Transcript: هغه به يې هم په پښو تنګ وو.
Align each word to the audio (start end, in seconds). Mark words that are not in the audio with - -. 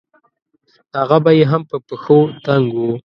هغه 0.99 1.17
به 1.23 1.31
يې 1.37 1.45
هم 1.51 1.61
په 1.69 1.77
پښو 1.87 2.19
تنګ 2.45 2.67
وو. 2.77 2.91